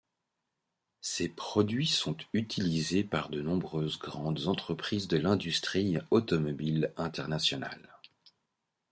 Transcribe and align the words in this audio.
Ces 1.01 1.29
produits 1.29 1.85
sont 1.85 2.17
utilisés 2.33 3.03
par 3.03 3.29
de 3.29 3.39
nombreuses 3.43 3.99
grandes 3.99 4.47
entreprises 4.47 5.07
de 5.07 5.17
l'industrie 5.19 5.97
automobile 6.09 6.91
internationale. 6.97 7.99